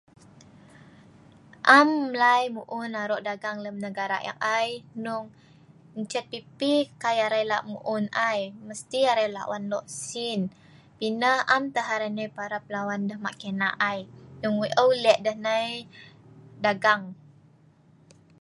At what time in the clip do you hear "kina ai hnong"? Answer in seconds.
13.41-14.57